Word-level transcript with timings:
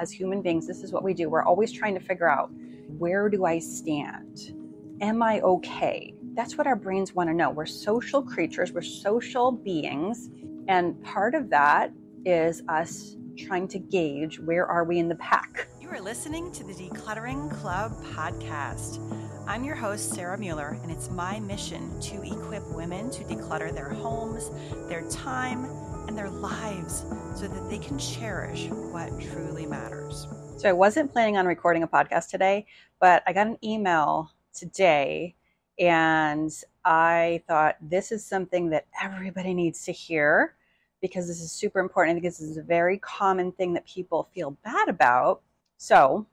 as 0.00 0.10
human 0.10 0.42
beings, 0.42 0.66
this 0.66 0.82
is 0.82 0.92
what 0.92 1.02
we 1.02 1.14
do. 1.14 1.28
We're 1.28 1.44
always 1.44 1.72
trying 1.72 1.94
to 1.94 2.00
figure 2.00 2.28
out 2.28 2.50
where 2.98 3.28
do 3.28 3.44
I 3.44 3.58
stand? 3.58 4.54
Am 5.00 5.22
I 5.22 5.40
okay? 5.40 6.14
That's 6.34 6.56
what 6.56 6.66
our 6.66 6.76
brains 6.76 7.14
want 7.14 7.28
to 7.28 7.34
know. 7.34 7.50
We're 7.50 7.66
social 7.66 8.22
creatures, 8.22 8.72
we're 8.72 8.82
social 8.82 9.52
beings. 9.52 10.30
And 10.68 11.02
part 11.02 11.34
of 11.34 11.50
that 11.50 11.92
is 12.24 12.62
us 12.68 13.16
trying 13.36 13.68
to 13.68 13.78
gauge 13.78 14.40
where 14.40 14.66
are 14.66 14.84
we 14.84 14.98
in 14.98 15.08
the 15.08 15.14
pack. 15.16 15.68
You 15.80 15.88
are 15.90 16.00
listening 16.00 16.52
to 16.52 16.64
the 16.64 16.74
Decluttering 16.74 17.50
Club 17.60 17.92
podcast. 18.14 19.00
I'm 19.46 19.64
your 19.64 19.76
host, 19.76 20.12
Sarah 20.12 20.36
Mueller, 20.36 20.78
and 20.82 20.92
it's 20.92 21.08
my 21.08 21.40
mission 21.40 21.98
to 22.00 22.22
equip 22.22 22.66
women 22.74 23.10
to 23.10 23.24
declutter 23.24 23.72
their 23.72 23.88
homes, 23.88 24.50
their 24.88 25.08
time, 25.08 25.64
and 26.08 26.16
their 26.16 26.30
lives 26.30 27.04
so 27.34 27.46
that 27.46 27.68
they 27.68 27.78
can 27.78 27.98
cherish 27.98 28.68
what 28.70 29.08
truly 29.20 29.66
matters. 29.66 30.26
So 30.56 30.66
I 30.68 30.72
wasn't 30.72 31.12
planning 31.12 31.36
on 31.36 31.46
recording 31.46 31.82
a 31.82 31.88
podcast 31.88 32.30
today, 32.30 32.66
but 32.98 33.22
I 33.26 33.34
got 33.34 33.46
an 33.46 33.58
email 33.62 34.32
today 34.54 35.36
and 35.78 36.50
I 36.84 37.42
thought 37.46 37.76
this 37.82 38.10
is 38.10 38.24
something 38.24 38.70
that 38.70 38.86
everybody 39.00 39.52
needs 39.52 39.84
to 39.84 39.92
hear 39.92 40.54
because 41.02 41.28
this 41.28 41.42
is 41.42 41.52
super 41.52 41.78
important. 41.78 42.12
I 42.12 42.14
think 42.14 42.24
this 42.24 42.40
is 42.40 42.56
a 42.56 42.62
very 42.62 42.96
common 42.98 43.52
thing 43.52 43.74
that 43.74 43.86
people 43.86 44.30
feel 44.34 44.56
bad 44.64 44.88
about. 44.88 45.42
So 45.76 46.26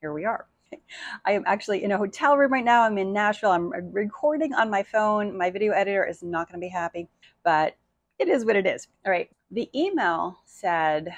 here 0.00 0.12
we 0.12 0.24
are. 0.24 0.46
I 1.24 1.32
am 1.32 1.44
actually 1.46 1.84
in 1.84 1.92
a 1.92 1.98
hotel 1.98 2.36
room 2.36 2.52
right 2.52 2.64
now. 2.64 2.82
I'm 2.82 2.98
in 2.98 3.12
Nashville. 3.12 3.52
I'm 3.52 3.70
recording 3.92 4.54
on 4.54 4.68
my 4.68 4.82
phone. 4.82 5.38
My 5.38 5.50
video 5.50 5.72
editor 5.72 6.04
is 6.04 6.20
not 6.20 6.48
going 6.48 6.60
to 6.60 6.64
be 6.64 6.68
happy, 6.68 7.08
but 7.44 7.76
it 8.20 8.28
is 8.28 8.44
what 8.44 8.56
it 8.56 8.66
is. 8.66 8.86
All 9.06 9.10
right. 9.10 9.30
The 9.50 9.70
email 9.74 10.38
said, 10.44 11.12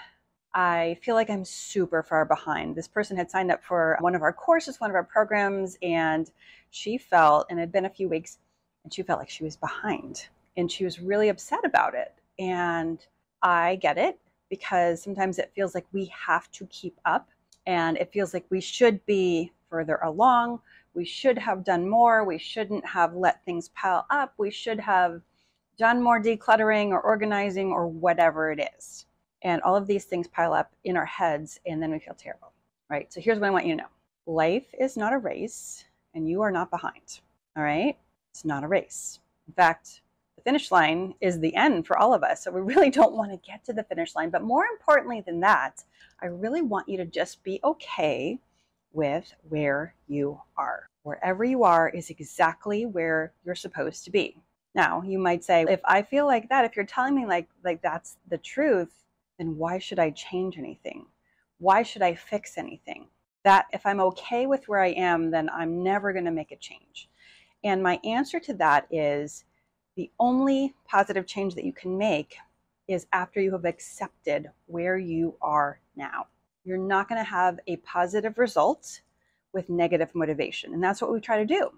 I 0.54 0.96
feel 1.02 1.14
like 1.14 1.30
I'm 1.30 1.44
super 1.44 2.02
far 2.02 2.24
behind. 2.24 2.76
This 2.76 2.86
person 2.86 3.16
had 3.16 3.30
signed 3.30 3.50
up 3.50 3.64
for 3.64 3.96
one 4.00 4.14
of 4.14 4.22
our 4.22 4.32
courses, 4.32 4.80
one 4.80 4.90
of 4.90 4.94
our 4.94 5.04
programs, 5.04 5.76
and 5.82 6.30
she 6.70 6.96
felt, 6.96 7.46
and 7.50 7.58
it 7.58 7.62
had 7.62 7.72
been 7.72 7.86
a 7.86 7.90
few 7.90 8.08
weeks, 8.08 8.38
and 8.84 8.94
she 8.94 9.02
felt 9.02 9.18
like 9.18 9.30
she 9.30 9.44
was 9.44 9.56
behind. 9.56 10.28
And 10.56 10.70
she 10.70 10.84
was 10.84 11.00
really 11.00 11.28
upset 11.28 11.64
about 11.64 11.94
it. 11.94 12.14
And 12.38 13.04
I 13.42 13.76
get 13.76 13.98
it 13.98 14.18
because 14.48 15.02
sometimes 15.02 15.38
it 15.38 15.50
feels 15.56 15.74
like 15.74 15.86
we 15.92 16.12
have 16.26 16.50
to 16.52 16.66
keep 16.66 17.00
up 17.04 17.28
and 17.66 17.96
it 17.96 18.12
feels 18.12 18.34
like 18.34 18.44
we 18.50 18.60
should 18.60 19.04
be 19.06 19.52
further 19.70 19.98
along. 20.02 20.60
We 20.94 21.04
should 21.04 21.38
have 21.38 21.64
done 21.64 21.88
more. 21.88 22.24
We 22.24 22.38
shouldn't 22.38 22.84
have 22.84 23.14
let 23.14 23.44
things 23.44 23.70
pile 23.70 24.06
up. 24.10 24.34
We 24.36 24.50
should 24.50 24.78
have 24.80 25.22
done 25.78 26.02
more 26.02 26.20
decluttering 26.20 26.90
or 26.90 27.00
organizing 27.00 27.72
or 27.72 27.86
whatever 27.86 28.50
it 28.52 28.68
is. 28.78 29.06
And 29.42 29.60
all 29.62 29.74
of 29.74 29.86
these 29.86 30.04
things 30.04 30.28
pile 30.28 30.52
up 30.52 30.72
in 30.84 30.96
our 30.96 31.06
heads 31.06 31.58
and 31.66 31.82
then 31.82 31.90
we 31.90 31.98
feel 31.98 32.14
terrible, 32.14 32.52
right? 32.88 33.12
So 33.12 33.20
here's 33.20 33.38
what 33.38 33.48
I 33.48 33.50
want 33.50 33.66
you 33.66 33.76
to 33.76 33.82
know 33.82 33.88
life 34.26 34.66
is 34.78 34.96
not 34.96 35.12
a 35.12 35.18
race 35.18 35.84
and 36.14 36.28
you 36.28 36.42
are 36.42 36.52
not 36.52 36.70
behind, 36.70 37.20
all 37.56 37.64
right? 37.64 37.96
It's 38.30 38.44
not 38.44 38.64
a 38.64 38.68
race. 38.68 39.18
In 39.48 39.54
fact, 39.54 40.02
the 40.36 40.42
finish 40.42 40.70
line 40.70 41.14
is 41.20 41.40
the 41.40 41.54
end 41.54 41.86
for 41.86 41.98
all 41.98 42.14
of 42.14 42.22
us. 42.22 42.44
So 42.44 42.50
we 42.50 42.60
really 42.60 42.90
don't 42.98 43.14
want 43.14 43.32
to 43.32 43.50
get 43.50 43.64
to 43.64 43.72
the 43.72 43.84
finish 43.84 44.14
line. 44.14 44.30
But 44.30 44.42
more 44.42 44.64
importantly 44.66 45.22
than 45.24 45.40
that, 45.40 45.84
I 46.20 46.26
really 46.26 46.62
want 46.62 46.88
you 46.88 46.96
to 46.98 47.04
just 47.04 47.42
be 47.42 47.60
okay 47.64 48.38
with 48.92 49.34
where 49.48 49.94
you 50.06 50.40
are. 50.56 50.86
Wherever 51.02 51.44
you 51.44 51.64
are 51.64 51.88
is 51.88 52.10
exactly 52.10 52.86
where 52.86 53.32
you're 53.44 53.54
supposed 53.54 54.04
to 54.04 54.10
be. 54.10 54.36
Now, 54.74 55.02
you 55.02 55.18
might 55.18 55.44
say, 55.44 55.66
if 55.68 55.80
I 55.84 56.02
feel 56.02 56.26
like 56.26 56.48
that, 56.48 56.64
if 56.64 56.76
you're 56.76 56.86
telling 56.86 57.14
me 57.14 57.26
like 57.26 57.48
like 57.64 57.82
that's 57.82 58.16
the 58.28 58.38
truth, 58.38 59.04
then 59.38 59.56
why 59.56 59.78
should 59.78 59.98
I 59.98 60.10
change 60.10 60.58
anything? 60.58 61.06
Why 61.58 61.82
should 61.82 62.02
I 62.02 62.14
fix 62.14 62.56
anything? 62.56 63.08
That 63.44 63.66
if 63.72 63.84
I'm 63.84 64.00
okay 64.00 64.46
with 64.46 64.68
where 64.68 64.80
I 64.80 64.90
am, 64.90 65.30
then 65.30 65.50
I'm 65.50 65.82
never 65.82 66.12
going 66.12 66.24
to 66.24 66.30
make 66.30 66.52
a 66.52 66.56
change. 66.56 67.08
And 67.64 67.82
my 67.82 68.00
answer 68.04 68.40
to 68.40 68.54
that 68.54 68.86
is 68.90 69.44
the 69.96 70.10
only 70.18 70.74
positive 70.88 71.26
change 71.26 71.54
that 71.54 71.64
you 71.64 71.72
can 71.72 71.98
make 71.98 72.36
is 72.88 73.06
after 73.12 73.40
you 73.40 73.52
have 73.52 73.64
accepted 73.64 74.50
where 74.66 74.96
you 74.96 75.36
are 75.42 75.80
now. 75.96 76.26
You're 76.64 76.78
not 76.78 77.08
going 77.08 77.22
to 77.22 77.28
have 77.28 77.58
a 77.66 77.76
positive 77.78 78.38
result 78.38 79.00
with 79.52 79.68
negative 79.68 80.14
motivation. 80.14 80.72
And 80.72 80.82
that's 80.82 81.02
what 81.02 81.12
we 81.12 81.20
try 81.20 81.38
to 81.38 81.46
do. 81.46 81.70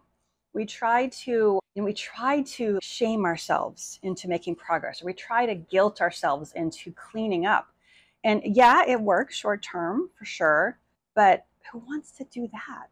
We 0.54 0.64
try 0.64 1.08
to 1.08 1.60
and 1.76 1.84
we 1.84 1.92
try 1.92 2.42
to 2.42 2.78
shame 2.80 3.24
ourselves 3.24 3.98
into 4.02 4.28
making 4.28 4.54
progress. 4.56 5.02
Or 5.02 5.06
we 5.06 5.12
try 5.12 5.44
to 5.46 5.54
guilt 5.54 6.00
ourselves 6.00 6.52
into 6.52 6.92
cleaning 6.92 7.46
up. 7.46 7.68
And 8.22 8.40
yeah, 8.44 8.84
it 8.86 9.00
works 9.00 9.36
short 9.36 9.62
term 9.62 10.08
for 10.16 10.24
sure, 10.24 10.78
but 11.14 11.44
who 11.70 11.78
wants 11.80 12.12
to 12.12 12.24
do 12.24 12.48
that? 12.52 12.88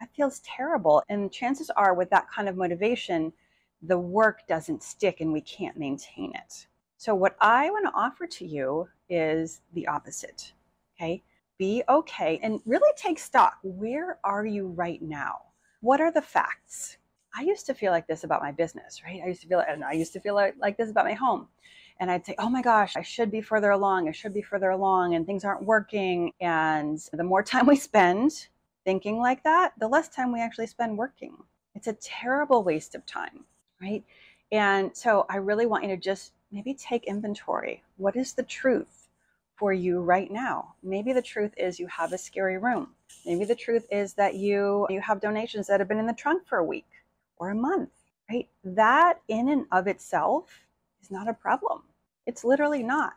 That 0.00 0.10
feels 0.14 0.40
terrible. 0.40 1.02
And 1.08 1.32
chances 1.32 1.70
are 1.70 1.94
with 1.94 2.10
that 2.10 2.30
kind 2.30 2.48
of 2.48 2.56
motivation, 2.56 3.32
the 3.82 3.98
work 3.98 4.46
doesn't 4.46 4.82
stick 4.82 5.20
and 5.20 5.32
we 5.32 5.40
can't 5.40 5.76
maintain 5.76 6.32
it. 6.34 6.66
So, 6.98 7.14
what 7.14 7.36
I 7.40 7.70
want 7.70 7.86
to 7.86 7.92
offer 7.94 8.26
to 8.26 8.46
you 8.46 8.88
is 9.08 9.60
the 9.72 9.86
opposite. 9.86 10.52
Okay. 10.96 11.22
Be 11.58 11.82
okay 11.88 12.38
and 12.42 12.60
really 12.66 12.90
take 12.96 13.18
stock. 13.18 13.58
Where 13.62 14.18
are 14.22 14.46
you 14.46 14.68
right 14.68 15.00
now? 15.02 15.47
What 15.80 16.00
are 16.00 16.12
the 16.12 16.22
facts? 16.22 16.98
I 17.36 17.42
used 17.42 17.66
to 17.66 17.74
feel 17.74 17.92
like 17.92 18.06
this 18.06 18.24
about 18.24 18.42
my 18.42 18.52
business, 18.52 19.02
right? 19.04 19.20
I 19.24 19.28
used 19.28 19.42
to 19.42 19.48
feel, 19.48 19.62
and 19.66 19.84
I 19.84 19.92
used 19.92 20.12
to 20.14 20.20
feel 20.20 20.34
like, 20.34 20.54
like 20.58 20.76
this 20.76 20.90
about 20.90 21.04
my 21.04 21.14
home. 21.14 21.48
And 22.00 22.10
I'd 22.10 22.24
say, 22.24 22.34
oh 22.38 22.48
my 22.48 22.62
gosh, 22.62 22.96
I 22.96 23.02
should 23.02 23.30
be 23.30 23.40
further 23.40 23.70
along. 23.70 24.08
I 24.08 24.12
should 24.12 24.34
be 24.34 24.42
further 24.42 24.70
along, 24.70 25.14
and 25.14 25.26
things 25.26 25.44
aren't 25.44 25.64
working. 25.64 26.32
And 26.40 26.98
the 27.12 27.24
more 27.24 27.42
time 27.52 27.66
we 27.66 27.76
spend 27.76 28.48
thinking 28.84 29.18
like 29.18 29.42
that, 29.44 29.72
the 29.78 29.88
less 29.88 30.08
time 30.08 30.32
we 30.32 30.40
actually 30.40 30.66
spend 30.68 30.96
working. 30.96 31.36
It's 31.74 31.86
a 31.86 31.92
terrible 31.94 32.64
waste 32.64 32.94
of 32.94 33.04
time 33.06 33.44
right? 33.80 34.04
And 34.52 34.96
so 34.96 35.26
I 35.28 35.36
really 35.36 35.66
want 35.66 35.84
you 35.84 35.90
to 35.90 35.96
just 35.96 36.32
maybe 36.50 36.74
take 36.74 37.04
inventory. 37.04 37.82
What 37.96 38.16
is 38.16 38.32
the 38.32 38.42
truth 38.42 39.07
for 39.58 39.72
you 39.72 40.00
right 40.00 40.30
now? 40.30 40.74
Maybe 40.82 41.12
the 41.12 41.22
truth 41.22 41.52
is 41.56 41.80
you 41.80 41.88
have 41.88 42.12
a 42.12 42.18
scary 42.18 42.58
room. 42.58 42.94
Maybe 43.26 43.44
the 43.44 43.54
truth 43.54 43.86
is 43.90 44.14
that 44.14 44.34
you 44.34 44.86
you 44.88 45.00
have 45.00 45.20
donations 45.20 45.66
that 45.66 45.80
have 45.80 45.88
been 45.88 45.98
in 45.98 46.06
the 46.06 46.12
trunk 46.12 46.46
for 46.46 46.58
a 46.58 46.64
week 46.64 46.88
or 47.36 47.50
a 47.50 47.54
month, 47.54 47.90
right? 48.30 48.48
That 48.64 49.20
in 49.28 49.48
and 49.48 49.66
of 49.72 49.86
itself 49.86 50.66
is 51.02 51.10
not 51.10 51.28
a 51.28 51.34
problem. 51.34 51.82
It's 52.26 52.44
literally 52.44 52.82
not. 52.82 53.14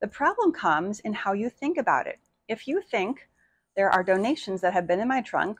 The 0.00 0.08
problem 0.08 0.52
comes 0.52 1.00
in 1.00 1.12
how 1.12 1.32
you 1.32 1.50
think 1.50 1.78
about 1.78 2.06
it. 2.06 2.18
If 2.48 2.66
you 2.66 2.80
think 2.80 3.28
there 3.76 3.90
are 3.90 4.02
donations 4.02 4.60
that 4.62 4.72
have 4.72 4.86
been 4.86 5.00
in 5.00 5.08
my 5.08 5.20
trunk 5.20 5.58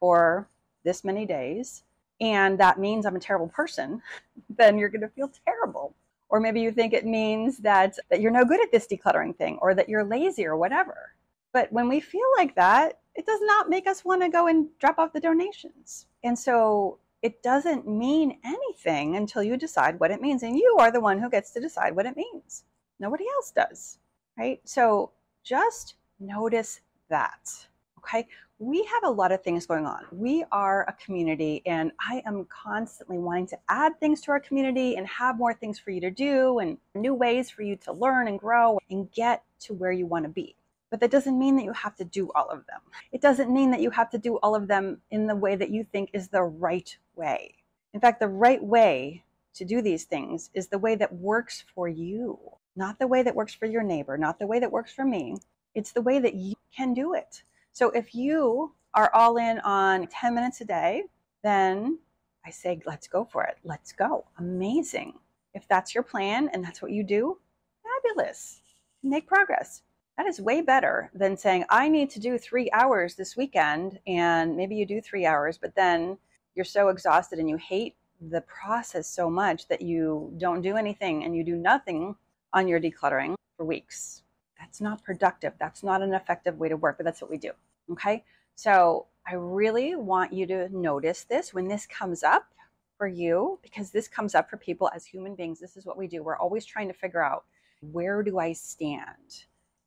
for 0.00 0.48
this 0.84 1.04
many 1.04 1.26
days 1.26 1.84
and 2.20 2.58
that 2.58 2.78
means 2.78 3.04
I'm 3.04 3.16
a 3.16 3.20
terrible 3.20 3.48
person, 3.48 4.00
then 4.50 4.78
you're 4.78 4.88
going 4.88 5.02
to 5.02 5.08
feel 5.08 5.30
terrible. 5.44 5.94
Or 6.32 6.40
maybe 6.40 6.62
you 6.62 6.72
think 6.72 6.94
it 6.94 7.04
means 7.04 7.58
that, 7.58 7.98
that 8.10 8.22
you're 8.22 8.32
no 8.32 8.46
good 8.46 8.60
at 8.62 8.72
this 8.72 8.86
decluttering 8.86 9.36
thing 9.36 9.58
or 9.60 9.74
that 9.74 9.86
you're 9.88 10.02
lazy 10.02 10.46
or 10.46 10.56
whatever. 10.56 11.12
But 11.52 11.70
when 11.70 11.90
we 11.90 12.00
feel 12.00 12.26
like 12.38 12.54
that, 12.54 13.00
it 13.14 13.26
does 13.26 13.40
not 13.42 13.68
make 13.68 13.86
us 13.86 14.02
want 14.02 14.22
to 14.22 14.30
go 14.30 14.46
and 14.46 14.66
drop 14.78 14.98
off 14.98 15.12
the 15.12 15.20
donations. 15.20 16.06
And 16.24 16.36
so 16.36 16.98
it 17.20 17.42
doesn't 17.42 17.86
mean 17.86 18.38
anything 18.46 19.16
until 19.16 19.42
you 19.42 19.58
decide 19.58 20.00
what 20.00 20.10
it 20.10 20.22
means. 20.22 20.42
And 20.42 20.56
you 20.56 20.78
are 20.80 20.90
the 20.90 21.02
one 21.02 21.18
who 21.18 21.28
gets 21.28 21.50
to 21.50 21.60
decide 21.60 21.94
what 21.94 22.06
it 22.06 22.16
means. 22.16 22.64
Nobody 22.98 23.26
else 23.36 23.52
does, 23.54 23.98
right? 24.38 24.58
So 24.64 25.10
just 25.44 25.96
notice 26.18 26.80
that. 27.10 27.66
Okay 27.98 28.26
we 28.62 28.84
have 28.84 29.02
a 29.02 29.10
lot 29.10 29.32
of 29.32 29.42
things 29.42 29.66
going 29.66 29.86
on. 29.86 30.04
We 30.12 30.44
are 30.52 30.84
a 30.88 30.92
community, 30.92 31.62
and 31.66 31.90
I 31.98 32.22
am 32.24 32.44
constantly 32.44 33.18
wanting 33.18 33.48
to 33.48 33.58
add 33.68 33.98
things 33.98 34.20
to 34.20 34.30
our 34.30 34.38
community 34.38 34.94
and 34.94 35.04
have 35.08 35.36
more 35.36 35.52
things 35.52 35.80
for 35.80 35.90
you 35.90 36.00
to 36.02 36.12
do 36.12 36.60
and 36.60 36.78
new 36.94 37.12
ways 37.12 37.50
for 37.50 37.62
you 37.62 37.74
to 37.78 37.92
learn 37.92 38.28
and 38.28 38.38
grow 38.38 38.78
and 38.88 39.10
get 39.10 39.42
to 39.62 39.74
where 39.74 39.90
you 39.90 40.06
want 40.06 40.26
to 40.26 40.28
be. 40.28 40.54
But 40.90 41.00
that 41.00 41.10
doesn't 41.10 41.36
mean 41.36 41.56
that 41.56 41.64
you 41.64 41.72
have 41.72 41.96
to 41.96 42.04
do 42.04 42.30
all 42.36 42.48
of 42.50 42.64
them. 42.66 42.80
It 43.10 43.20
doesn't 43.20 43.52
mean 43.52 43.72
that 43.72 43.80
you 43.80 43.90
have 43.90 44.10
to 44.10 44.18
do 44.18 44.36
all 44.44 44.54
of 44.54 44.68
them 44.68 45.00
in 45.10 45.26
the 45.26 45.34
way 45.34 45.56
that 45.56 45.70
you 45.70 45.84
think 45.90 46.10
is 46.12 46.28
the 46.28 46.42
right 46.44 46.96
way. 47.16 47.56
In 47.94 48.00
fact, 48.00 48.20
the 48.20 48.28
right 48.28 48.62
way 48.62 49.24
to 49.54 49.64
do 49.64 49.82
these 49.82 50.04
things 50.04 50.50
is 50.54 50.68
the 50.68 50.78
way 50.78 50.94
that 50.94 51.12
works 51.12 51.64
for 51.74 51.88
you, 51.88 52.38
not 52.76 53.00
the 53.00 53.08
way 53.08 53.24
that 53.24 53.34
works 53.34 53.54
for 53.54 53.66
your 53.66 53.82
neighbor, 53.82 54.16
not 54.16 54.38
the 54.38 54.46
way 54.46 54.60
that 54.60 54.70
works 54.70 54.92
for 54.92 55.04
me. 55.04 55.36
It's 55.74 55.90
the 55.90 56.02
way 56.02 56.20
that 56.20 56.34
you 56.34 56.54
can 56.76 56.94
do 56.94 57.14
it. 57.14 57.42
So 57.72 57.90
if 57.90 58.14
you 58.14 58.74
are 58.94 59.10
all 59.14 59.38
in 59.38 59.58
on 59.60 60.06
10 60.06 60.34
minutes 60.34 60.60
a 60.60 60.64
day, 60.64 61.04
then 61.42 61.98
I 62.44 62.50
say, 62.50 62.80
let's 62.86 63.08
go 63.08 63.24
for 63.24 63.44
it. 63.44 63.56
Let's 63.64 63.92
go. 63.92 64.26
Amazing. 64.38 65.14
If 65.54 65.66
that's 65.68 65.94
your 65.94 66.04
plan 66.04 66.50
and 66.52 66.62
that's 66.62 66.82
what 66.82 66.90
you 66.90 67.02
do, 67.02 67.38
fabulous. 67.82 68.60
Make 69.02 69.26
progress. 69.26 69.82
That 70.18 70.26
is 70.26 70.40
way 70.40 70.60
better 70.60 71.10
than 71.14 71.36
saying, 71.36 71.64
I 71.70 71.88
need 71.88 72.10
to 72.10 72.20
do 72.20 72.36
three 72.36 72.68
hours 72.72 73.14
this 73.14 73.36
weekend. 73.36 73.98
And 74.06 74.54
maybe 74.56 74.76
you 74.76 74.84
do 74.84 75.00
three 75.00 75.24
hours, 75.24 75.56
but 75.56 75.74
then 75.74 76.18
you're 76.54 76.64
so 76.66 76.88
exhausted 76.88 77.38
and 77.38 77.48
you 77.48 77.56
hate 77.56 77.96
the 78.20 78.42
process 78.42 79.08
so 79.08 79.30
much 79.30 79.66
that 79.68 79.80
you 79.80 80.32
don't 80.36 80.60
do 80.60 80.76
anything 80.76 81.24
and 81.24 81.34
you 81.34 81.42
do 81.42 81.56
nothing 81.56 82.14
on 82.52 82.68
your 82.68 82.80
decluttering 82.80 83.34
for 83.56 83.64
weeks 83.64 84.21
That's 84.62 84.80
not 84.80 85.02
productive. 85.02 85.54
That's 85.58 85.82
not 85.82 86.02
an 86.02 86.14
effective 86.14 86.56
way 86.56 86.68
to 86.68 86.76
work, 86.76 86.96
but 86.96 87.04
that's 87.04 87.20
what 87.20 87.30
we 87.30 87.36
do. 87.36 87.50
Okay. 87.90 88.22
So 88.54 89.06
I 89.26 89.34
really 89.34 89.96
want 89.96 90.32
you 90.32 90.46
to 90.46 90.68
notice 90.68 91.24
this 91.24 91.52
when 91.52 91.66
this 91.66 91.84
comes 91.84 92.22
up 92.22 92.54
for 92.96 93.08
you, 93.08 93.58
because 93.60 93.90
this 93.90 94.06
comes 94.06 94.36
up 94.36 94.48
for 94.48 94.56
people 94.56 94.88
as 94.94 95.04
human 95.04 95.34
beings. 95.34 95.58
This 95.58 95.76
is 95.76 95.84
what 95.84 95.98
we 95.98 96.06
do. 96.06 96.22
We're 96.22 96.38
always 96.38 96.64
trying 96.64 96.86
to 96.86 96.94
figure 96.94 97.24
out 97.24 97.44
where 97.80 98.22
do 98.22 98.38
I 98.38 98.52
stand? 98.52 99.46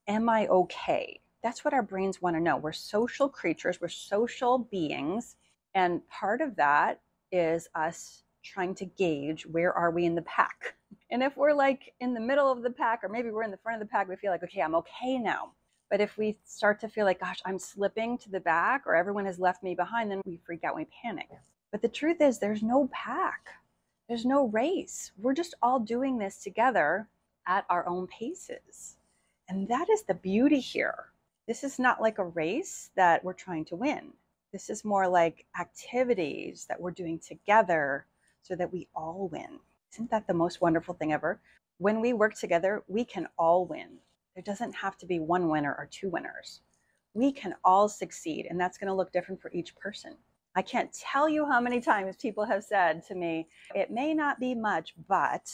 Am 0.10 0.28
I 0.28 0.48
okay? 0.48 1.22
That's 1.42 1.64
what 1.64 1.74
our 1.74 1.84
brains 1.84 2.22
want 2.22 2.36
to 2.36 2.42
know. 2.42 2.58
We're 2.58 2.74
social 2.74 3.30
creatures, 3.30 3.80
we're 3.80 3.88
social 3.88 4.58
beings. 4.58 5.38
And 5.74 6.06
part 6.10 6.42
of 6.42 6.58
that 6.58 7.00
is 7.32 7.70
us 7.76 8.24
trying 8.46 8.76
to 8.76 8.86
gauge 8.86 9.46
where 9.46 9.74
are 9.74 9.92
we 9.92 10.06
in 10.06 10.16
the 10.16 10.22
pack. 10.24 10.76
And 11.12 11.22
if 11.22 11.38
we're 11.38 11.54
like 11.54 11.94
in 12.00 12.16
the 12.16 12.20
middle 12.20 12.52
of 12.52 12.64
the 12.64 12.72
pack, 12.72 13.04
or 13.04 13.10
maybe 13.10 13.30
we're 13.30 13.44
in 13.44 13.52
the 13.52 13.58
front 13.58 13.80
of 13.80 13.88
the 13.88 13.92
pack, 13.92 14.10
we 14.10 14.16
feel 14.16 14.32
like, 14.32 14.44
okay, 14.44 14.62
I'm 14.62 14.74
okay 14.76 15.20
now. 15.20 15.52
But 15.92 16.02
if 16.02 16.18
we 16.18 16.36
start 16.46 16.80
to 16.82 16.90
feel 16.90 17.06
like, 17.06 17.20
gosh, 17.20 17.42
I'm 17.46 17.60
slipping 17.60 18.18
to 18.18 18.32
the 18.32 18.40
back, 18.40 18.84
or 18.88 18.96
everyone 18.96 19.26
has 19.26 19.38
left 19.38 19.62
me 19.62 19.76
behind, 19.76 20.10
then 20.10 20.22
we 20.26 20.40
freak 20.44 20.64
out, 20.64 20.76
we 20.76 20.88
panic. 21.04 21.30
But 21.72 21.84
the 21.84 21.90
truth 21.90 22.22
is, 22.22 22.40
there's 22.40 22.64
no 22.64 22.90
pack, 22.92 23.50
there's 24.10 24.26
no 24.26 24.48
race. 24.48 25.12
We're 25.18 25.36
just 25.36 25.54
all 25.62 25.80
doing 25.80 26.18
this 26.18 26.42
together 26.42 27.08
at 27.46 27.66
our 27.70 27.88
own 27.88 28.08
paces. 28.08 28.98
And 29.48 29.68
that 29.68 29.90
is 29.90 30.02
the 30.02 30.16
beauty 30.16 30.60
here. 30.60 31.06
This 31.48 31.64
is 31.64 31.78
not 31.78 32.02
like 32.02 32.18
a 32.18 32.26
race 32.26 32.90
that 32.96 33.24
we're 33.24 33.34
trying 33.34 33.66
to 33.66 33.76
win. 33.76 34.14
This 34.52 34.70
is 34.70 34.84
more 34.84 35.08
like 35.08 35.46
activities 35.60 36.66
that 36.68 36.82
we're 36.82 36.92
doing 36.92 37.20
together 37.20 38.06
so 38.46 38.56
that 38.56 38.72
we 38.72 38.88
all 38.96 39.28
win. 39.32 39.60
Isn't 39.92 40.12
that 40.12 40.28
the 40.28 40.34
most 40.34 40.62
wonderful 40.62 40.94
thing 40.94 41.12
ever? 41.12 41.42
When 41.80 42.00
we 42.00 42.14
work 42.14 42.36
together, 42.36 42.84
we 42.88 43.04
can 43.04 43.28
all 43.40 43.66
win. 43.66 43.98
There 44.36 44.44
doesn't 44.44 44.76
have 44.76 44.98
to 44.98 45.06
be 45.08 45.20
one 45.20 45.50
winner 45.50 45.74
or 45.74 45.88
two 45.90 46.10
winners. 46.10 46.62
We 47.16 47.32
can 47.32 47.56
all 47.64 47.90
succeed, 47.90 48.46
and 48.48 48.60
that's 48.60 48.78
going 48.78 48.88
to 48.88 48.94
look 48.94 49.12
different 49.12 49.42
for 49.42 49.52
each 49.52 49.76
person. 49.78 50.16
I 50.56 50.62
can't 50.62 50.94
tell 50.94 51.28
you 51.28 51.46
how 51.46 51.60
many 51.60 51.82
times 51.82 52.18
people 52.18 52.46
have 52.46 52.64
said 52.64 53.04
to 53.08 53.16
me, 53.16 53.48
It 53.74 53.90
may 53.90 54.14
not 54.14 54.40
be 54.40 54.54
much, 54.54 54.94
but, 55.08 55.50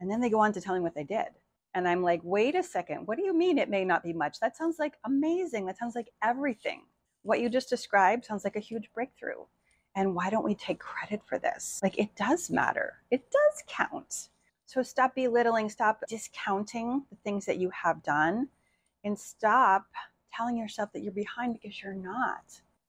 and 0.00 0.10
then 0.10 0.20
they 0.20 0.30
go 0.30 0.40
on 0.40 0.52
to 0.52 0.60
tell 0.60 0.74
me 0.74 0.80
what 0.80 0.94
they 0.94 1.04
did. 1.04 1.28
And 1.74 1.86
I'm 1.86 2.02
like, 2.02 2.20
Wait 2.24 2.54
a 2.54 2.62
second, 2.62 3.06
what 3.06 3.18
do 3.18 3.24
you 3.24 3.34
mean 3.36 3.58
it 3.58 3.68
may 3.68 3.84
not 3.84 4.02
be 4.02 4.14
much? 4.14 4.40
That 4.40 4.56
sounds 4.56 4.78
like 4.78 4.94
amazing. 5.04 5.66
That 5.66 5.78
sounds 5.78 5.94
like 5.94 6.08
everything. 6.22 6.82
What 7.24 7.40
you 7.40 7.50
just 7.50 7.68
described 7.68 8.24
sounds 8.24 8.44
like 8.44 8.56
a 8.56 8.60
huge 8.60 8.90
breakthrough. 8.94 9.44
And 9.94 10.14
why 10.14 10.30
don't 10.30 10.44
we 10.44 10.54
take 10.54 10.78
credit 10.78 11.20
for 11.26 11.38
this? 11.38 11.80
Like 11.82 11.98
it 11.98 12.14
does 12.16 12.50
matter, 12.50 12.94
it 13.10 13.30
does 13.30 13.62
count. 13.66 14.28
So 14.66 14.82
stop 14.82 15.14
belittling, 15.14 15.68
stop 15.68 16.02
discounting 16.08 17.04
the 17.10 17.16
things 17.24 17.44
that 17.44 17.58
you 17.58 17.70
have 17.70 18.02
done, 18.02 18.48
and 19.04 19.18
stop 19.18 19.86
telling 20.34 20.56
yourself 20.56 20.90
that 20.92 21.02
you're 21.02 21.12
behind 21.12 21.54
because 21.60 21.82
you're 21.82 21.92
not. 21.92 22.44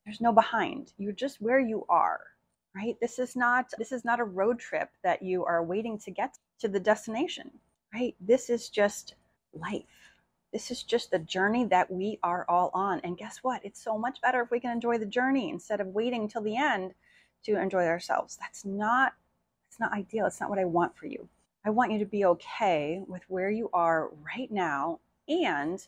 There's 0.05 0.21
no 0.21 0.31
behind. 0.31 0.93
You're 0.97 1.11
just 1.11 1.41
where 1.41 1.59
you 1.59 1.85
are, 1.89 2.21
right? 2.75 2.95
This 3.01 3.19
is 3.19 3.35
not 3.35 3.71
this 3.77 3.91
is 3.91 4.05
not 4.05 4.19
a 4.19 4.25
road 4.25 4.59
trip 4.59 4.89
that 5.03 5.21
you 5.21 5.45
are 5.45 5.63
waiting 5.63 5.97
to 5.99 6.11
get 6.11 6.37
to 6.59 6.67
the 6.67 6.79
destination, 6.79 7.51
right? 7.93 8.15
This 8.19 8.49
is 8.49 8.69
just 8.69 9.15
life. 9.53 10.02
This 10.53 10.69
is 10.69 10.83
just 10.83 11.09
the 11.09 11.17
journey 11.17 11.65
that 11.65 11.89
we 11.89 12.19
are 12.21 12.45
all 12.47 12.69
on. 12.75 12.99
And 13.03 13.17
guess 13.17 13.39
what? 13.39 13.65
It's 13.65 13.83
so 13.83 13.97
much 13.97 14.21
better 14.21 14.39
if 14.41 14.51
we 14.51 14.59
can 14.59 14.69
enjoy 14.69 14.99
the 14.99 15.05
journey 15.05 15.49
instead 15.49 15.81
of 15.81 15.87
waiting 15.87 16.27
till 16.27 16.43
the 16.43 16.55
end 16.55 16.93
to 17.45 17.59
enjoy 17.59 17.87
ourselves. 17.87 18.37
That's 18.39 18.63
not 18.63 19.13
it's 19.67 19.79
not 19.79 19.93
ideal. 19.93 20.27
It's 20.27 20.39
not 20.39 20.51
what 20.51 20.59
I 20.59 20.65
want 20.65 20.95
for 20.95 21.07
you. 21.07 21.27
I 21.65 21.71
want 21.71 21.91
you 21.91 21.97
to 21.97 22.05
be 22.05 22.25
okay 22.25 23.01
with 23.07 23.23
where 23.27 23.49
you 23.49 23.71
are 23.73 24.11
right 24.23 24.51
now 24.51 24.99
and 25.27 25.85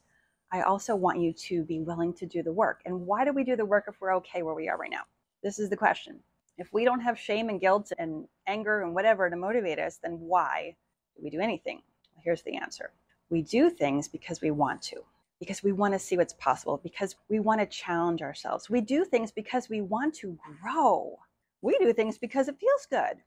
I 0.51 0.61
also 0.61 0.95
want 0.95 1.19
you 1.19 1.31
to 1.33 1.63
be 1.63 1.81
willing 1.81 2.13
to 2.13 2.25
do 2.25 2.41
the 2.41 2.51
work. 2.51 2.81
And 2.85 3.05
why 3.05 3.25
do 3.25 3.33
we 3.33 3.43
do 3.43 3.55
the 3.55 3.65
work 3.65 3.85
if 3.87 4.01
we're 4.01 4.15
okay 4.15 4.41
where 4.41 4.55
we 4.55 4.67
are 4.67 4.77
right 4.77 4.89
now? 4.89 5.03
This 5.43 5.59
is 5.59 5.69
the 5.69 5.77
question. 5.77 6.19
If 6.57 6.73
we 6.73 6.85
don't 6.85 7.01
have 7.01 7.19
shame 7.19 7.49
and 7.49 7.61
guilt 7.61 7.91
and 7.99 8.27
anger 8.47 8.81
and 8.81 8.95
whatever 8.95 9.29
to 9.29 9.35
motivate 9.35 9.77
us, 9.77 9.99
then 10.01 10.13
why 10.19 10.75
do 11.15 11.23
we 11.23 11.29
do 11.29 11.39
anything? 11.39 11.83
Here's 12.23 12.41
the 12.41 12.55
answer 12.55 12.91
we 13.29 13.41
do 13.41 13.69
things 13.69 14.07
because 14.07 14.41
we 14.41 14.51
want 14.51 14.81
to, 14.83 14.97
because 15.39 15.63
we 15.63 15.71
want 15.71 15.93
to 15.93 15.99
see 15.99 16.17
what's 16.17 16.33
possible, 16.33 16.79
because 16.83 17.15
we 17.29 17.39
want 17.39 17.59
to 17.59 17.65
challenge 17.65 18.21
ourselves. 18.21 18.69
We 18.69 18.81
do 18.81 19.03
things 19.03 19.31
because 19.31 19.69
we 19.69 19.81
want 19.81 20.13
to 20.15 20.37
grow. 20.61 21.17
We 21.61 21.77
do 21.79 21.93
things 21.93 22.17
because 22.17 22.47
it 22.47 22.59
feels 22.59 22.85
good. 22.89 23.17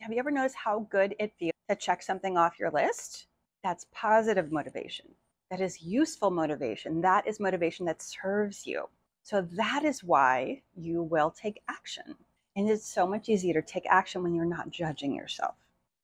Have 0.00 0.12
you 0.12 0.18
ever 0.18 0.30
noticed 0.30 0.56
how 0.56 0.86
good 0.90 1.14
it 1.18 1.32
feels 1.38 1.52
to 1.68 1.74
check 1.74 2.02
something 2.02 2.38
off 2.38 2.58
your 2.58 2.70
list? 2.70 3.26
That's 3.64 3.86
positive 3.92 4.52
motivation. 4.52 5.06
That 5.50 5.60
is 5.60 5.82
useful 5.82 6.30
motivation. 6.30 7.00
That 7.00 7.26
is 7.26 7.40
motivation 7.40 7.86
that 7.86 8.02
serves 8.02 8.66
you. 8.66 8.88
So 9.24 9.42
that 9.52 9.84
is 9.84 10.04
why 10.04 10.62
you 10.76 11.02
will 11.02 11.30
take 11.30 11.60
action. 11.68 12.14
And 12.54 12.68
it's 12.68 12.86
so 12.86 13.06
much 13.06 13.28
easier 13.28 13.54
to 13.54 13.62
take 13.62 13.86
action 13.90 14.22
when 14.22 14.34
you're 14.34 14.44
not 14.44 14.70
judging 14.70 15.14
yourself. 15.14 15.54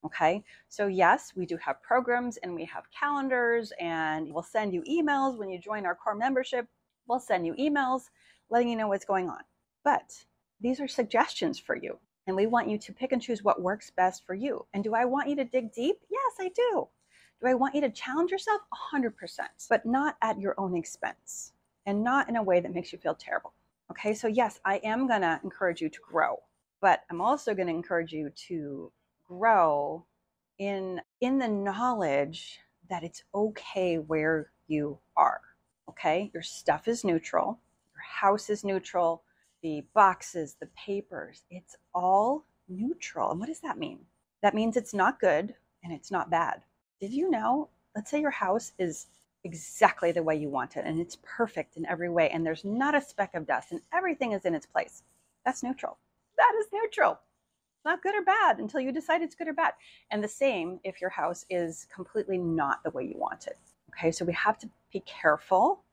Okay, 0.04 0.44
so 0.68 0.86
yes, 0.86 1.32
we 1.34 1.46
do 1.46 1.56
have 1.56 1.82
programs 1.82 2.36
and 2.38 2.54
we 2.54 2.64
have 2.66 2.84
calendars, 2.90 3.72
and 3.80 4.32
we'll 4.32 4.42
send 4.42 4.74
you 4.74 4.82
emails 4.82 5.38
when 5.38 5.48
you 5.48 5.58
join 5.58 5.86
our 5.86 5.94
core 5.94 6.14
membership. 6.14 6.66
We'll 7.08 7.20
send 7.20 7.46
you 7.46 7.54
emails 7.54 8.10
letting 8.50 8.68
you 8.68 8.76
know 8.76 8.88
what's 8.88 9.04
going 9.04 9.28
on. 9.28 9.40
But 9.82 10.12
these 10.60 10.80
are 10.80 10.88
suggestions 10.88 11.58
for 11.58 11.76
you, 11.76 11.98
and 12.26 12.36
we 12.36 12.46
want 12.46 12.68
you 12.68 12.78
to 12.78 12.92
pick 12.92 13.12
and 13.12 13.20
choose 13.20 13.42
what 13.42 13.62
works 13.62 13.90
best 13.90 14.26
for 14.26 14.34
you. 14.34 14.66
And 14.74 14.84
do 14.84 14.94
I 14.94 15.04
want 15.04 15.28
you 15.28 15.36
to 15.36 15.44
dig 15.44 15.72
deep? 15.72 15.96
Yes, 16.10 16.32
I 16.40 16.48
do. 16.48 16.88
Do 17.40 17.48
I 17.48 17.54
want 17.54 17.74
you 17.74 17.80
to 17.82 17.90
challenge 17.90 18.30
yourself? 18.30 18.62
100%, 18.94 19.12
but 19.68 19.84
not 19.84 20.16
at 20.22 20.40
your 20.40 20.54
own 20.58 20.76
expense 20.76 21.52
and 21.86 22.02
not 22.02 22.28
in 22.28 22.36
a 22.36 22.42
way 22.42 22.60
that 22.60 22.72
makes 22.72 22.92
you 22.92 22.98
feel 22.98 23.14
terrible. 23.14 23.52
Okay, 23.90 24.14
so 24.14 24.28
yes, 24.28 24.60
I 24.64 24.76
am 24.84 25.06
to 25.08 25.40
encourage 25.42 25.80
you 25.80 25.90
to 25.90 25.98
grow, 26.00 26.36
but 26.80 27.02
I'm 27.10 27.20
also 27.20 27.52
to 27.54 27.60
encourage 27.62 28.12
you 28.12 28.30
to 28.48 28.90
grow 29.38 30.04
in 30.58 31.00
in 31.20 31.38
the 31.38 31.48
knowledge 31.48 32.60
that 32.88 33.02
it's 33.02 33.22
okay 33.34 33.98
where 33.98 34.50
you 34.66 34.98
are 35.16 35.40
okay? 35.88 36.30
Your 36.32 36.42
stuff 36.42 36.88
is 36.88 37.04
neutral 37.04 37.58
your 37.94 38.02
house 38.02 38.50
is 38.50 38.64
neutral 38.64 39.22
the 39.62 39.84
boxes 39.94 40.56
the 40.60 40.68
papers 40.76 41.44
it's 41.50 41.76
all 41.94 42.44
neutral. 42.68 43.30
And 43.30 43.40
what 43.40 43.48
does 43.48 43.60
that 43.60 43.78
mean? 43.78 44.00
That 44.42 44.54
means 44.54 44.76
it's 44.76 44.94
not 44.94 45.20
good 45.20 45.54
and 45.82 45.92
it's 45.92 46.10
not 46.10 46.30
bad. 46.30 46.62
Did 47.00 47.12
you 47.12 47.30
know 47.30 47.68
let's 47.96 48.10
say 48.10 48.20
your 48.20 48.30
house 48.30 48.72
is 48.78 49.06
exactly 49.44 50.10
the 50.10 50.22
way 50.22 50.34
you 50.36 50.48
want 50.48 50.76
it 50.76 50.84
and 50.86 50.98
it's 50.98 51.18
perfect 51.22 51.76
in 51.76 51.84
every 51.86 52.08
way 52.08 52.30
and 52.30 52.46
there's 52.46 52.64
not 52.64 52.94
a 52.94 53.02
speck 53.02 53.34
of 53.34 53.46
dust 53.46 53.72
and 53.72 53.80
everything 53.92 54.32
is 54.32 54.44
in 54.44 54.54
its 54.54 54.66
place. 54.66 55.02
That's 55.44 55.62
neutral. 55.62 55.98
That 56.38 56.52
is 56.60 56.66
neutral 56.72 57.18
not 57.84 58.02
good 58.02 58.14
or 58.14 58.22
bad 58.22 58.58
until 58.58 58.80
you 58.80 58.92
decide 58.92 59.22
it's 59.22 59.34
good 59.34 59.48
or 59.48 59.52
bad. 59.52 59.74
And 60.10 60.22
the 60.22 60.28
same 60.28 60.80
if 60.84 61.00
your 61.00 61.10
house 61.10 61.44
is 61.50 61.86
completely 61.94 62.38
not 62.38 62.82
the 62.82 62.90
way 62.90 63.04
you 63.04 63.18
want 63.18 63.46
it. 63.46 63.58
Okay, 63.90 64.10
so 64.10 64.24
we 64.24 64.32
have 64.32 64.58
to 64.58 64.68
be 64.92 65.00
careful 65.00 65.84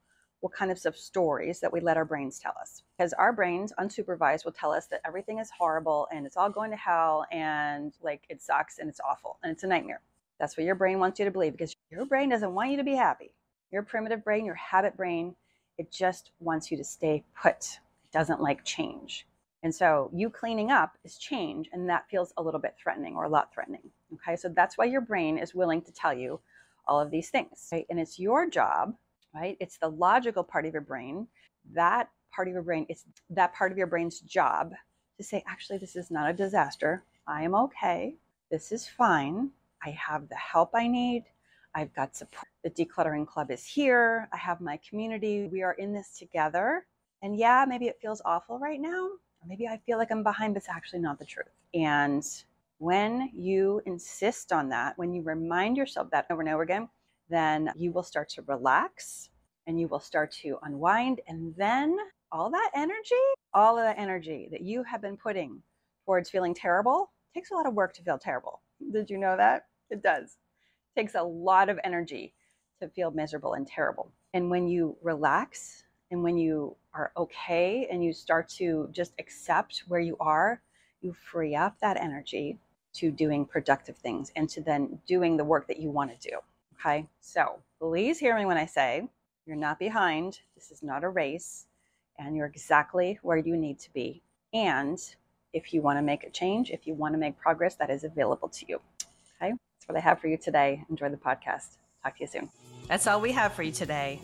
what 0.41 0.53
kind 0.53 0.71
of 0.71 0.98
stories 0.98 1.60
that 1.60 1.71
we 1.71 1.79
let 1.79 1.98
our 1.98 2.05
brains 2.05 2.39
tell 2.39 2.53
us. 2.60 2.81
Because 2.98 3.13
our 3.13 3.31
brains, 3.31 3.71
unsupervised, 3.79 4.43
will 4.43 4.51
tell 4.51 4.71
us 4.71 4.88
that 4.88 5.01
everything 5.05 5.38
is 5.38 5.51
horrible 5.55 6.07
and 6.12 6.25
it's 6.25 6.36
all 6.36 6.50
going 6.50 6.71
to 6.71 6.77
hell 6.77 7.25
and 7.31 7.93
like 8.01 8.24
it 8.27 8.41
sucks 8.41 8.79
and 8.79 8.89
it's 8.89 9.00
awful 9.07 9.38
and 9.43 9.51
it's 9.51 9.63
a 9.63 9.67
nightmare. 9.67 10.01
That's 10.39 10.57
what 10.57 10.65
your 10.65 10.75
brain 10.75 10.98
wants 10.98 11.19
you 11.19 11.25
to 11.25 11.31
believe 11.31 11.51
because 11.51 11.75
your 11.91 12.05
brain 12.05 12.29
doesn't 12.29 12.53
want 12.53 12.71
you 12.71 12.77
to 12.77 12.83
be 12.83 12.95
happy. 12.95 13.31
Your 13.71 13.83
primitive 13.83 14.24
brain, 14.24 14.43
your 14.43 14.55
habit 14.55 14.98
brain, 14.98 15.36
it 15.77 15.91
just 15.91 16.31
wants 16.39 16.71
you 16.71 16.77
to 16.77 16.83
stay 16.83 17.24
put. 17.39 17.79
It 18.03 18.12
doesn't 18.12 18.41
like 18.41 18.65
change. 18.65 19.27
And 19.63 19.74
so 19.74 20.10
you 20.13 20.30
cleaning 20.30 20.72
up 20.72 20.98
is 21.03 21.18
change, 21.18 21.70
and 21.72 21.88
that 21.89 22.10
feels 22.10 22.34
a 22.38 22.41
little 22.41 22.60
bit 22.60 22.75
threatening 22.82 23.15
or 23.15 23.25
a 23.25 23.30
lot 23.30 23.53
threatening. 23.53 23.91
Okay, 24.13 24.36
so 24.36 24.50
that's 24.50 24.77
why 24.77 24.86
your 24.86 25.01
brain 25.01 25.38
is 25.38 25.53
willing 25.53 25.82
to 25.84 25.91
tell 25.91 26.13
you 26.13 26.39
all 26.88 27.00
of 27.00 27.12
these 27.12 27.30
things. 27.30 27.70
Right? 27.72 27.86
And 27.89 28.00
it's 28.00 28.20
your 28.20 28.50
job, 28.50 28.96
right? 29.36 29.58
It's 29.60 29.77
the 29.77 29.89
logical 29.89 30.44
part 30.44 30.65
of 30.65 30.74
your 30.74 30.82
brain. 30.82 31.27
That 31.74 32.10
part 32.34 32.48
of 32.48 32.53
your 32.53 32.63
brain, 32.63 32.86
it's 32.89 33.06
that 33.30 33.53
part 33.53 33.72
of 33.72 33.77
your 33.77 33.88
brain's 33.88 34.20
job 34.22 34.74
to 35.18 35.24
say, 35.24 35.44
actually, 35.48 35.77
this 35.77 35.96
is 35.96 36.10
not 36.10 36.30
a 36.30 36.34
disaster. 36.34 37.03
I 37.27 37.44
am 37.44 37.53
okay. 37.53 38.15
This 38.50 38.72
is 38.72 38.88
fine. 38.88 39.51
I 39.86 39.91
have 39.91 40.27
the 40.27 40.36
help 40.36 40.72
I 40.74 40.88
need. 40.88 41.25
I've 41.75 41.94
got 41.94 42.15
support. 42.15 42.48
The 42.63 42.70
decluttering 42.70 43.27
club 43.27 43.51
is 43.51 43.65
here. 43.65 44.27
I 44.34 44.38
have 44.38 44.60
my 44.60 44.80
community. 44.88 45.48
We 45.48 45.62
are 45.62 45.74
in 45.74 45.94
this 45.94 46.18
together. 46.18 46.86
And 47.22 47.38
yeah, 47.38 47.65
maybe 47.68 47.86
it 47.86 48.00
feels 48.01 48.22
awful 48.25 48.60
right 48.60 48.82
now, 48.82 49.10
maybe 49.45 49.67
I 49.67 49.79
feel 49.86 49.98
like 49.98 50.12
I'm 50.12 50.24
behind, 50.24 50.53
but 50.53 50.60
it's 50.60 50.69
actually 50.69 51.00
not 51.00 51.19
the 51.19 51.25
truth. 51.25 51.48
And 51.74 52.24
when 52.79 53.29
you 53.33 53.81
insist 53.86 54.51
on 54.51 54.69
that, 54.69 54.98
when 54.98 55.13
you 55.13 55.21
remind 55.21 55.77
yourself 55.77 56.10
that 56.12 56.25
over 56.29 56.41
and 56.41 56.50
over 56.50 56.63
again, 56.63 56.89
then 57.29 57.71
you 57.77 57.91
will 57.91 58.03
start 58.03 58.29
to 58.29 58.41
relax 58.43 59.29
and 59.67 59.79
you 59.79 59.88
will 59.88 60.00
start 60.00 60.31
to 60.31 60.57
unwind. 60.63 61.21
And 61.27 61.53
then 61.55 61.98
all 62.31 62.50
that 62.50 62.71
energy, 62.75 63.15
all 63.53 63.77
of 63.77 63.83
that 63.83 64.00
energy 64.00 64.48
that 64.51 64.62
you 64.62 64.83
have 64.83 65.01
been 65.01 65.17
putting 65.17 65.62
towards 66.05 66.29
feeling 66.29 66.53
terrible 66.53 67.12
takes 67.33 67.51
a 67.51 67.53
lot 67.53 67.67
of 67.67 67.74
work 67.74 67.93
to 67.93 68.03
feel 68.03 68.17
terrible. 68.17 68.62
Did 68.91 69.10
you 69.10 69.17
know 69.17 69.38
that? 69.38 69.67
It 69.89 70.01
does. 70.01 70.38
It 70.95 71.00
takes 71.00 71.15
a 71.15 71.21
lot 71.24 71.69
of 71.69 71.79
energy 71.83 72.33
to 72.81 72.89
feel 72.89 73.12
miserable 73.12 73.53
and 73.53 73.67
terrible. 73.67 74.12
And 74.33 74.50
when 74.50 74.67
you 74.67 74.98
relax 75.01 75.83
and 76.10 76.24
when 76.24 76.38
you 76.38 76.75
are 76.93 77.12
okay 77.15 77.88
and 77.89 78.03
you 78.03 78.13
start 78.13 78.50
to 78.50 78.89
just 78.91 79.13
accept 79.19 79.83
where 79.88 80.00
you 80.00 80.17
are, 80.19 80.62
you 81.01 81.13
free 81.13 81.55
up 81.55 81.79
that 81.81 81.98
energy 81.98 82.57
to 82.93 83.12
doing 83.12 83.45
productive 83.45 83.98
things 83.98 84.31
and 84.36 84.50
to 84.50 84.62
then 84.62 85.00
doing 85.07 85.38
the 85.38 85.43
work 85.43 85.67
that 85.67 85.79
you 85.79 85.89
want 85.89 86.12
to 86.12 86.29
do. 86.29 86.38
Okay. 86.79 87.07
So 87.21 87.60
please 87.79 88.19
hear 88.19 88.36
me 88.36 88.45
when 88.45 88.57
I 88.57 88.65
say 88.65 89.07
you're 89.45 89.55
not 89.55 89.79
behind. 89.79 90.39
This 90.55 90.71
is 90.71 90.83
not 90.83 91.03
a 91.03 91.10
race 91.10 91.65
and 92.19 92.36
you're 92.36 92.48
exactly 92.48 93.19
where 93.21 93.38
you 93.38 93.55
need 93.55 93.79
to 93.79 93.93
be. 93.93 94.21
And 94.53 95.00
if 95.53 95.74
you 95.74 95.81
want 95.81 95.98
to 95.98 96.01
make 96.01 96.24
a 96.24 96.29
change, 96.29 96.71
if 96.71 96.86
you 96.86 96.93
want 96.93 97.13
to 97.13 97.17
make 97.17 97.38
progress, 97.38 97.75
that 97.75 97.89
is 97.89 98.03
available 98.03 98.50
to 98.50 98.65
you. 98.67 98.81
Okay. 99.41 99.51
That's 99.51 99.88
what 99.88 99.98
I 99.98 100.01
have 100.01 100.19
for 100.19 100.27
you 100.27 100.38
today. 100.38 100.83
Enjoy 100.89 101.10
the 101.10 101.17
podcast. 101.17 101.77
Talk 102.03 102.17
to 102.17 102.21
you 102.21 102.27
soon. 102.27 102.50
That's 102.88 103.07
all 103.07 103.21
we 103.21 103.31
have 103.31 103.53
for 103.53 103.63
you 103.63 103.71
today. 103.71 104.19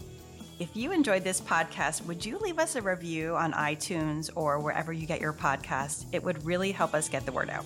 If 0.60 0.76
you 0.76 0.92
enjoyed 0.92 1.24
this 1.24 1.40
podcast, 1.40 2.04
would 2.06 2.26
you 2.26 2.40
leave 2.40 2.58
us 2.58 2.76
a 2.76 2.82
review 2.82 3.36
on 3.36 3.54
iTunes 3.54 4.32
or 4.36 4.60
wherever 4.60 4.92
you 4.92 5.06
get 5.06 5.22
your 5.22 5.34
podcast? 5.34 6.06
It 6.12 6.24
would 6.24 6.44
really 6.44 6.72
help 6.72 6.96
us 6.96 7.10
get 7.10 7.28
the 7.28 7.32
word 7.32 7.52
out. 7.52 7.66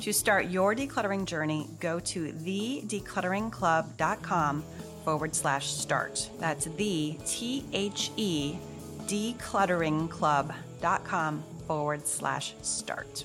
To 0.00 0.14
start 0.14 0.46
your 0.46 0.74
decluttering 0.74 1.26
journey, 1.26 1.68
go 1.78 2.00
to 2.00 2.32
thedeclutteringclub.com 2.32 4.64
forward 5.04 5.34
slash 5.34 5.66
start. 5.66 6.30
That's 6.38 6.64
the 6.64 7.18
T 7.26 7.66
H 7.72 8.10
E 8.16 8.56
declutteringclub.com 9.06 11.42
forward 11.66 12.06
slash 12.06 12.54
start. 12.62 13.24